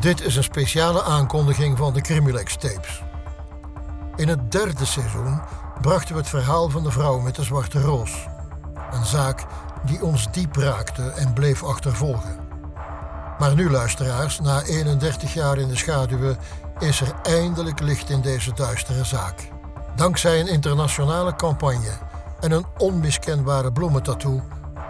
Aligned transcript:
Dit 0.00 0.20
is 0.20 0.36
een 0.36 0.42
speciale 0.42 1.02
aankondiging 1.02 1.78
van 1.78 1.92
de 1.92 2.00
Crimilex 2.00 2.56
tapes. 2.56 3.02
In 4.16 4.28
het 4.28 4.52
derde 4.52 4.84
seizoen 4.84 5.40
brachten 5.80 6.14
we 6.14 6.20
het 6.20 6.28
verhaal 6.28 6.68
van 6.68 6.82
de 6.82 6.90
vrouw 6.90 7.18
met 7.18 7.34
de 7.34 7.42
zwarte 7.42 7.80
roos. 7.80 8.26
Een 8.90 9.04
zaak 9.04 9.44
die 9.84 10.02
ons 10.02 10.32
diep 10.32 10.56
raakte 10.56 11.02
en 11.02 11.32
bleef 11.32 11.64
achtervolgen. 11.64 12.38
Maar 13.38 13.54
nu, 13.54 13.70
luisteraars, 13.70 14.40
na 14.40 14.62
31 14.62 15.34
jaar 15.34 15.58
in 15.58 15.68
de 15.68 15.76
schaduwen, 15.76 16.38
is 16.78 17.00
er 17.00 17.14
eindelijk 17.22 17.80
licht 17.80 18.10
in 18.10 18.20
deze 18.20 18.52
duistere 18.54 19.04
zaak. 19.04 19.48
Dankzij 19.96 20.40
een 20.40 20.48
internationale 20.48 21.36
campagne 21.36 21.92
en 22.40 22.50
een 22.50 22.66
onmiskenbare 22.78 23.72
bloementattoo 23.72 24.42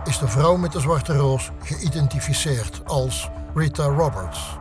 is 0.04 0.18
de 0.18 0.28
vrouw 0.28 0.56
met 0.56 0.72
de 0.72 0.80
zwarte 0.80 1.16
roos 1.16 1.50
geïdentificeerd 1.62 2.80
als 2.84 3.30
Rita 3.54 3.84
Roberts. 3.84 4.58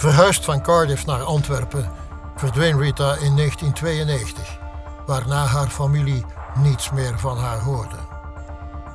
Verhuisd 0.00 0.44
van 0.44 0.62
Cardiff 0.62 1.06
naar 1.06 1.22
Antwerpen 1.22 1.90
verdween 2.36 2.78
Rita 2.78 3.14
in 3.14 3.36
1992, 3.36 4.58
waarna 5.06 5.44
haar 5.44 5.68
familie 5.68 6.24
niets 6.54 6.90
meer 6.90 7.18
van 7.18 7.38
haar 7.38 7.58
hoorde. 7.58 7.96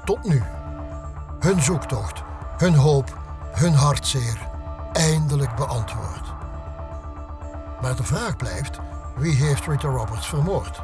Tot 0.05 0.23
nu. 0.23 0.43
Hun 1.39 1.61
zoektocht, 1.61 2.23
hun 2.57 2.75
hoop, 2.75 3.17
hun 3.51 3.73
hartzeer 3.73 4.49
eindelijk 4.93 5.55
beantwoord. 5.55 6.33
Maar 7.81 7.95
de 7.95 8.03
vraag 8.03 8.35
blijft: 8.35 8.79
wie 9.15 9.35
heeft 9.35 9.67
Rita 9.67 9.87
Roberts 9.87 10.27
vermoord? 10.27 10.81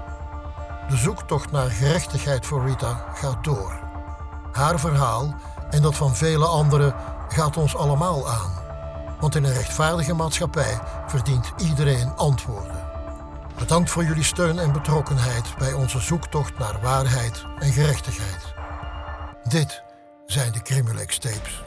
De 0.90 0.98
zoektocht 0.98 1.52
naar 1.52 1.70
gerechtigheid 1.70 2.46
voor 2.46 2.66
Rita 2.66 3.06
gaat 3.14 3.44
door. 3.44 3.80
Haar 4.52 4.80
verhaal 4.80 5.36
en 5.70 5.82
dat 5.82 5.96
van 5.96 6.16
vele 6.16 6.46
anderen 6.46 6.96
gaat 7.30 7.58
ons 7.58 7.76
allemaal 7.76 8.30
aan. 8.30 8.61
Want 9.22 9.36
in 9.36 9.44
een 9.44 9.54
rechtvaardige 9.54 10.14
maatschappij 10.14 10.80
verdient 11.08 11.54
iedereen 11.58 12.16
antwoorden. 12.16 12.90
Bedankt 13.58 13.90
voor 13.90 14.04
jullie 14.04 14.24
steun 14.24 14.60
en 14.60 14.72
betrokkenheid 14.72 15.58
bij 15.58 15.74
onze 15.74 16.00
zoektocht 16.00 16.60
naar 16.60 16.82
waarheid 16.82 17.46
en 17.60 17.72
gerechtigheid. 17.72 18.54
Dit 19.48 19.84
zijn 20.26 20.52
de 20.52 20.62
Crimilex 20.62 21.18
tapes. 21.18 21.64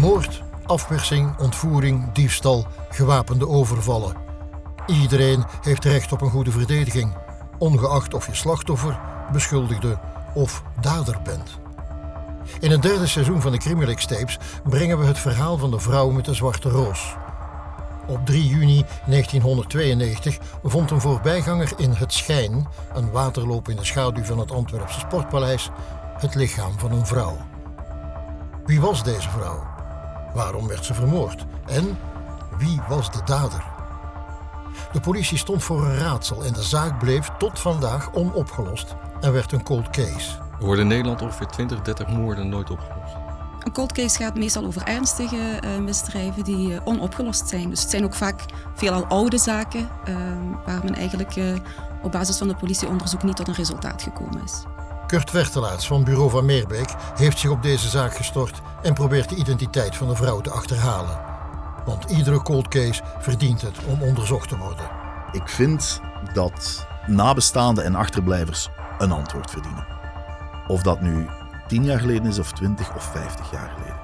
Moord, 0.00 0.42
afpersing, 0.66 1.38
ontvoering, 1.38 2.12
diefstal, 2.12 2.66
gewapende 2.90 3.48
overvallen. 3.48 4.16
Iedereen 4.86 5.44
heeft 5.60 5.84
recht 5.84 6.12
op 6.12 6.20
een 6.20 6.30
goede 6.30 6.50
verdediging, 6.50 7.16
ongeacht 7.58 8.14
of 8.14 8.26
je 8.26 8.34
slachtoffer, 8.34 9.00
beschuldigde 9.32 9.98
of 10.34 10.62
dader 10.80 11.22
bent. 11.22 11.58
In 12.60 12.70
het 12.70 12.82
derde 12.82 13.06
seizoen 13.06 13.40
van 13.40 13.52
de 13.52 13.58
Crimilex 13.58 14.06
tapes 14.06 14.38
brengen 14.64 14.98
we 14.98 15.06
het 15.06 15.18
verhaal 15.18 15.58
van 15.58 15.70
de 15.70 15.80
vrouw 15.80 16.10
met 16.10 16.24
de 16.24 16.34
zwarte 16.34 16.68
roos. 16.68 17.16
Op 18.06 18.26
3 18.26 18.46
juni 18.46 18.84
1992 19.06 20.38
vond 20.62 20.90
een 20.90 21.00
voorbijganger 21.00 21.72
in 21.76 21.92
Het 21.92 22.12
Schijn, 22.12 22.68
een 22.94 23.10
waterloop 23.10 23.68
in 23.68 23.76
de 23.76 23.84
schaduw 23.84 24.24
van 24.24 24.38
het 24.38 24.50
Antwerpse 24.50 25.00
Sportpaleis, 25.00 25.70
het 26.18 26.34
lichaam 26.34 26.78
van 26.78 26.92
een 26.92 27.06
vrouw. 27.06 27.36
Wie 28.66 28.80
was 28.80 29.04
deze 29.04 29.30
vrouw? 29.30 29.66
Waarom 30.34 30.68
werd 30.68 30.84
ze 30.84 30.94
vermoord? 30.94 31.44
En 31.66 31.98
wie 32.58 32.80
was 32.88 33.10
de 33.10 33.20
dader? 33.24 33.64
De 34.92 35.00
politie 35.00 35.38
stond 35.38 35.64
voor 35.64 35.84
een 35.84 35.96
raadsel 35.96 36.44
en 36.44 36.52
de 36.52 36.62
zaak 36.62 36.98
bleef 36.98 37.28
tot 37.38 37.58
vandaag 37.58 38.12
onopgelost 38.12 38.94
en 39.20 39.32
werd 39.32 39.52
een 39.52 39.62
cold 39.62 39.90
case. 39.90 40.47
Er 40.58 40.64
worden 40.64 40.82
in 40.82 40.88
Nederland 40.88 41.22
ongeveer 41.22 41.46
20, 41.46 41.82
30 41.82 42.08
moorden 42.08 42.48
nooit 42.48 42.70
opgelost. 42.70 43.14
Een 43.62 43.72
cold 43.72 43.92
case 43.92 44.16
gaat 44.16 44.36
meestal 44.38 44.64
over 44.64 44.82
ernstige 44.82 45.36
uh, 45.64 45.78
misdrijven 45.78 46.44
die 46.44 46.70
uh, 46.70 46.78
onopgelost 46.84 47.48
zijn. 47.48 47.70
Dus 47.70 47.80
het 47.80 47.90
zijn 47.90 48.04
ook 48.04 48.14
vaak 48.14 48.44
veelal 48.74 49.04
oude 49.04 49.38
zaken 49.38 49.80
uh, 49.80 50.16
waar 50.66 50.84
men 50.84 50.94
eigenlijk 50.94 51.36
op 52.02 52.12
basis 52.12 52.38
van 52.38 52.48
de 52.48 52.54
politieonderzoek 52.54 53.22
niet 53.22 53.36
tot 53.36 53.48
een 53.48 53.54
resultaat 53.54 54.02
gekomen 54.02 54.42
is. 54.44 54.62
Kurt 55.06 55.30
Wertelaars 55.30 55.86
van 55.86 56.04
Bureau 56.04 56.30
van 56.30 56.44
Meerbeek 56.44 56.94
heeft 57.14 57.38
zich 57.38 57.50
op 57.50 57.62
deze 57.62 57.88
zaak 57.88 58.16
gestort 58.16 58.60
en 58.82 58.94
probeert 58.94 59.28
de 59.28 59.36
identiteit 59.36 59.96
van 59.96 60.08
de 60.08 60.16
vrouw 60.16 60.40
te 60.40 60.50
achterhalen. 60.50 61.20
Want 61.84 62.04
iedere 62.10 62.42
cold 62.42 62.68
case 62.68 63.02
verdient 63.18 63.60
het 63.60 63.76
om 63.86 64.02
onderzocht 64.02 64.48
te 64.48 64.56
worden. 64.56 64.90
Ik 65.32 65.48
vind 65.48 66.00
dat 66.32 66.86
nabestaanden 67.06 67.84
en 67.84 67.94
achterblijvers 67.94 68.68
een 68.98 69.12
antwoord 69.12 69.50
verdienen. 69.50 69.97
Of 70.68 70.82
dat 70.82 71.00
nu 71.00 71.26
10 71.66 71.84
jaar 71.84 72.00
geleden 72.00 72.26
is 72.26 72.38
of 72.38 72.52
20 72.52 72.94
of 72.94 73.04
50 73.04 73.50
jaar 73.50 73.70
geleden. 73.76 73.96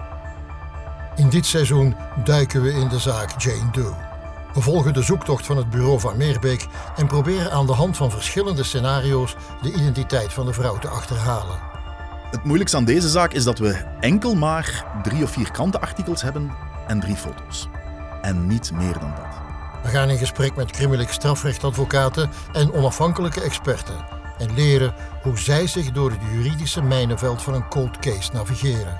In 1.17 1.29
dit 1.29 1.47
seizoen 1.47 1.97
duiken 2.25 2.63
we 2.63 2.73
in 2.73 2.89
de 2.89 2.99
zaak 2.99 3.41
Jane 3.41 3.71
Doe. 3.73 3.93
We 4.55 4.61
volgen 4.61 4.93
de 4.93 5.03
zoektocht 5.03 5.47
van 5.47 5.57
het 5.57 5.71
bureau 5.71 6.01
van 6.01 6.17
Meerbeek 6.17 6.67
en 6.97 7.07
proberen 7.07 7.53
aan 7.53 7.67
de 7.67 7.73
hand 7.73 7.97
van 7.97 8.11
verschillende 8.11 8.63
scenario's 8.63 9.37
de 9.63 9.73
identiteit 9.73 10.33
van 10.33 10.47
de 10.47 10.53
vrouw 10.53 10.79
te 10.79 10.89
achterhalen. 10.89 11.59
Het 12.31 12.45
moeilijkste 12.45 12.77
aan 12.77 12.85
deze 12.85 13.09
zaak 13.09 13.33
is 13.33 13.45
dat 13.45 13.59
we 13.59 13.73
enkel 14.01 14.35
maar 14.35 14.85
drie 15.03 15.23
of 15.23 15.31
vier 15.31 15.51
krantenartikels 15.51 16.23
hebben 16.23 16.51
en 16.87 17.01
drie 17.01 17.17
foto's. 17.17 17.69
En 18.23 18.47
niet 18.47 18.73
meer 18.73 18.99
dan 18.99 19.15
dat. 19.17 19.43
We 19.83 19.89
gaan 19.89 20.11
in 20.11 20.19
gesprek 20.19 20.57
met 20.57 20.71
criminele 20.71 21.13
strafrechtadvocaten 21.13 22.31
en 22.53 22.73
onafhankelijke 22.73 23.41
experten 23.41 24.24
en 24.49 24.55
leren 24.55 24.95
hoe 25.23 25.39
zij 25.39 25.67
zich 25.67 25.93
door 25.93 26.11
het 26.11 26.21
juridische 26.33 26.83
mijnenveld 26.83 27.43
van 27.43 27.55
een 27.55 27.69
cold 27.69 27.99
case 27.99 28.33
navigeren. 28.33 28.97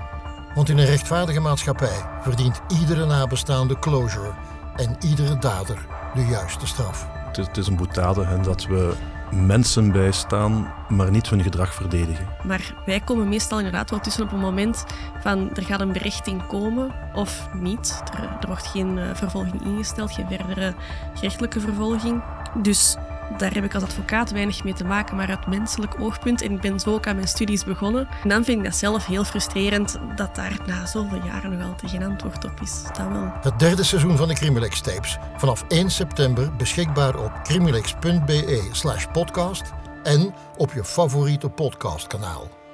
Want 0.55 0.69
in 0.69 0.77
een 0.77 0.85
rechtvaardige 0.85 1.39
maatschappij 1.39 2.05
verdient 2.21 2.61
iedere 2.79 3.05
nabestaande 3.05 3.79
closure 3.79 4.33
en 4.75 4.95
iedere 4.99 5.37
dader 5.37 5.85
de 6.13 6.25
juiste 6.25 6.67
straf. 6.67 7.07
Het 7.27 7.37
is, 7.37 7.47
het 7.47 7.57
is 7.57 7.67
een 7.67 7.75
boetade 7.75 8.23
en 8.23 8.41
dat 8.41 8.65
we 8.65 8.95
mensen 9.31 9.91
bijstaan, 9.91 10.73
maar 10.89 11.11
niet 11.11 11.29
hun 11.29 11.43
gedrag 11.43 11.73
verdedigen. 11.73 12.27
Maar 12.43 12.73
wij 12.85 12.99
komen 12.99 13.29
meestal 13.29 13.57
inderdaad 13.57 13.89
wel 13.89 13.99
tussen 13.99 14.23
op 14.23 14.31
een 14.31 14.39
moment 14.39 14.85
van 15.21 15.49
er 15.55 15.63
gaat 15.63 15.79
een 15.79 15.91
berechting 15.91 16.47
komen 16.47 16.91
of 17.13 17.49
niet. 17.53 18.01
Er, 18.13 18.37
er 18.39 18.47
wordt 18.47 18.67
geen 18.67 18.97
uh, 18.97 19.09
vervolging 19.13 19.65
ingesteld, 19.65 20.11
geen 20.11 20.27
verdere 20.27 20.73
gerechtelijke 21.13 21.59
vervolging. 21.59 22.23
Dus 22.61 22.95
daar 23.37 23.53
heb 23.53 23.63
ik 23.63 23.73
als 23.73 23.83
advocaat 23.83 24.31
weinig 24.31 24.63
mee 24.63 24.73
te 24.73 24.83
maken, 24.83 25.15
maar 25.15 25.29
uit 25.29 25.47
menselijk 25.47 25.99
oogpunt. 25.99 26.41
En 26.41 26.51
ik 26.51 26.61
ben 26.61 26.79
zo 26.79 26.93
ook 26.93 27.07
aan 27.07 27.15
mijn 27.15 27.27
studies 27.27 27.63
begonnen. 27.63 28.07
En 28.23 28.29
dan 28.29 28.43
vind 28.43 28.57
ik 28.57 28.63
dat 28.63 28.75
zelf 28.75 29.05
heel 29.05 29.23
frustrerend 29.23 29.99
dat 30.15 30.35
daar 30.35 30.57
na 30.65 30.85
zoveel 30.85 31.21
jaren 31.25 31.57
nog 31.57 31.67
altijd 31.67 31.91
geen 31.91 32.03
antwoord 32.03 32.45
op 32.45 32.59
is. 32.61 32.83
Dat 32.83 33.07
wel. 33.07 33.31
Het 33.41 33.59
derde 33.59 33.83
seizoen 33.83 34.17
van 34.17 34.27
de 34.27 34.33
Crimilex 34.33 34.81
tapes. 34.81 35.17
Vanaf 35.37 35.65
1 35.67 35.89
september 35.89 36.55
beschikbaar 36.55 37.15
op 37.15 37.31
crimilex.be 37.43 38.69
slash 38.71 39.05
podcast 39.11 39.63
en 40.03 40.33
op 40.57 40.73
je 40.73 40.83
favoriete 40.83 41.49
podcastkanaal. 41.49 42.64